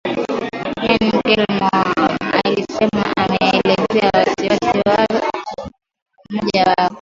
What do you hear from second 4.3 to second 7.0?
wasi wa umoja huo